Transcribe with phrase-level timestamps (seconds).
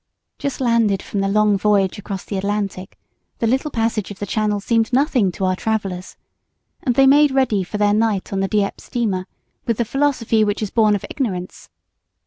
[0.39, 2.97] Just landed from the long voyage across the Atlantic,
[3.37, 6.17] the little passage of the Channel seemed nothing to our travellers,
[6.81, 9.27] and they made ready for their night on the Dieppe steamer
[9.67, 11.69] with the philosophy which is born of ignorance.